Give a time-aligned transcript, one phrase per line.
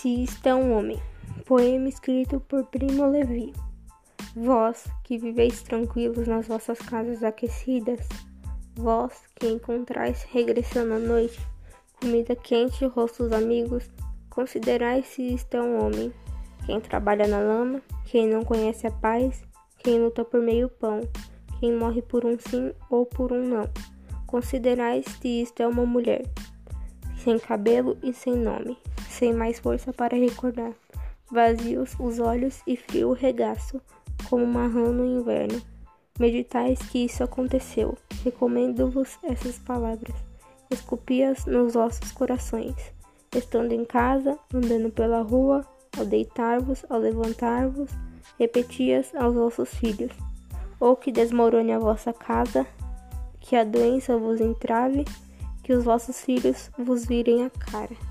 [0.00, 0.98] Se está um homem.
[1.44, 3.52] Poema escrito por Primo Levi.
[4.34, 8.08] Vós que viveis tranquilos nas vossas casas aquecidas,
[8.76, 11.38] vós que encontrais regressando à noite
[12.00, 13.90] comida quente e rostos amigos,
[14.30, 16.10] considerai se está um homem.
[16.64, 19.42] Quem trabalha na lama, quem não conhece a paz,
[19.80, 21.02] quem luta por meio pão,
[21.58, 23.68] quem morre por um sim ou por um não.
[24.26, 26.22] Considerai se isto é uma mulher,
[27.20, 28.76] sem cabelo e sem nome,
[29.08, 30.72] sem mais força para recordar,
[31.30, 33.80] vazios os olhos e frio o regaço,
[34.28, 35.60] como uma rã no inverno.
[36.18, 37.96] Meditais que isso aconteceu.
[38.22, 40.14] Recomendo-vos essas palavras.
[40.70, 42.76] Esculpi-as nos vossos corações.
[43.34, 45.64] Estando em casa, andando pela rua,
[45.96, 47.90] ao deitar-vos, ao levantar-vos,
[48.38, 50.12] repeti-as aos vossos filhos.
[50.78, 52.66] Ou que desmorone a vossa casa,
[53.40, 55.04] que a doença vos entrave,
[55.70, 58.09] que os vossos filhos vos virem a cara.